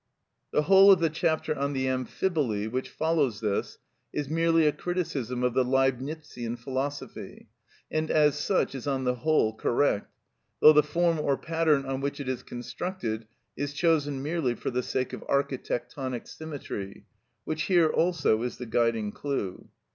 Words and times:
The 0.51 0.63
whole 0.63 0.91
of 0.91 0.99
the 0.99 1.11
chapter 1.11 1.55
on 1.55 1.73
the 1.73 1.85
Amphiboly, 1.85 2.67
which 2.67 2.89
follows 2.89 3.39
this, 3.39 3.77
is 4.11 4.29
merely 4.31 4.65
a 4.65 4.71
criticism 4.71 5.43
of 5.43 5.53
the 5.53 5.63
Leibnitzian 5.63 6.57
philosophy, 6.57 7.49
and 7.91 8.09
as 8.09 8.35
such 8.35 8.73
is 8.73 8.87
on 8.87 9.03
the 9.03 9.13
whole 9.13 9.53
correct, 9.53 10.11
though 10.59 10.73
the 10.73 10.81
form 10.81 11.19
or 11.19 11.37
pattern 11.37 11.85
on 11.85 12.01
which 12.01 12.19
it 12.19 12.27
is 12.27 12.41
constructed 12.41 13.27
is 13.55 13.73
chosen 13.75 14.23
merely 14.23 14.55
for 14.55 14.71
the 14.71 14.81
sake 14.81 15.13
of 15.13 15.21
architectonic 15.29 16.25
symmetry, 16.25 17.05
which 17.45 17.65
here 17.65 17.89
also 17.89 18.41
is 18.41 18.57
the 18.57 18.65
guiding 18.65 19.11
clue. 19.11 19.69